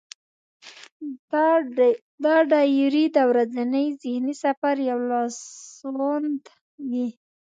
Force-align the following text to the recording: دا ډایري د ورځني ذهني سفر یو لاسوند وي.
دا 2.25 2.35
ډایري 2.51 3.05
د 3.15 3.17
ورځني 3.31 3.85
ذهني 4.01 4.33
سفر 4.43 4.75
یو 4.89 4.99
لاسوند 5.11 6.41
وي. 6.89 7.07